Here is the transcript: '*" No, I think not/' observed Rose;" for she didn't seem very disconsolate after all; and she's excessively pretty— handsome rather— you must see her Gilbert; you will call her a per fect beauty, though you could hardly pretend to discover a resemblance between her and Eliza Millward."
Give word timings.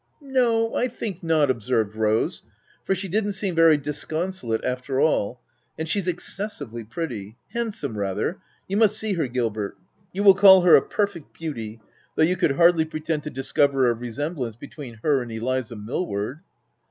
'*" 0.13 0.15
No, 0.39 0.73
I 0.73 0.87
think 0.87 1.21
not/' 1.21 1.51
observed 1.51 1.95
Rose;" 1.95 2.41
for 2.85 2.95
she 2.95 3.07
didn't 3.07 3.33
seem 3.33 3.53
very 3.53 3.77
disconsolate 3.77 4.63
after 4.63 4.99
all; 4.99 5.39
and 5.77 5.87
she's 5.87 6.07
excessively 6.07 6.83
pretty— 6.83 7.37
handsome 7.53 7.95
rather— 7.95 8.39
you 8.67 8.77
must 8.77 8.97
see 8.97 9.13
her 9.13 9.27
Gilbert; 9.27 9.77
you 10.11 10.23
will 10.23 10.33
call 10.33 10.61
her 10.63 10.75
a 10.75 10.81
per 10.81 11.05
fect 11.05 11.31
beauty, 11.35 11.81
though 12.15 12.23
you 12.23 12.35
could 12.35 12.53
hardly 12.55 12.83
pretend 12.83 13.21
to 13.21 13.29
discover 13.29 13.91
a 13.91 13.93
resemblance 13.93 14.55
between 14.55 14.95
her 15.03 15.21
and 15.21 15.31
Eliza 15.31 15.75
Millward." 15.75 16.39